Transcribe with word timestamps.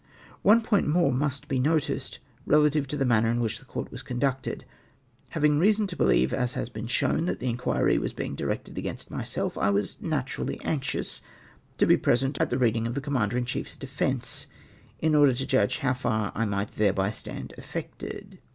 One 0.41 0.61
point 0.61 0.87
more 0.87 1.11
must 1.13 1.47
be 1.47 1.59
noticed, 1.59 2.17
relative 2.47 2.87
to 2.87 2.97
the 2.97 3.05
manner 3.05 3.29
in 3.29 3.39
which 3.39 3.59
the 3.59 3.65
Coiurt 3.65 3.91
was 3.91 4.01
conducted. 4.01 4.65
Having 5.29 5.59
reason 5.59 5.85
to 5.85 5.95
believe, 5.95 6.33
as 6.33 6.55
has 6.55 6.69
been 6.69 6.87
shown, 6.87 7.27
that 7.27 7.39
the 7.39 7.45
inquhy 7.47 7.99
was 7.99 8.11
being 8.11 8.35
dkected 8.35 8.79
against 8.79 9.11
myself, 9.11 9.59
I 9.59 9.69
was 9.69 10.01
naturally 10.01 10.59
anxious 10.63 11.21
to 11.77 11.85
be 11.85 11.97
present 11.97 12.41
at 12.41 12.49
the 12.49 12.57
reading 12.57 12.87
of 12.87 12.95
the 12.95 12.99
Commander 12.99 13.37
in 13.37 13.45
chief's 13.45 13.77
defence, 13.77 14.47
in 15.01 15.13
order 15.13 15.35
to 15.35 15.45
judge 15.45 15.77
how 15.77 15.93
far 15.93 16.31
I 16.33 16.45
might 16.45 16.71
thereby 16.71 17.11
stand 17.11 17.53
affected. 17.59 18.39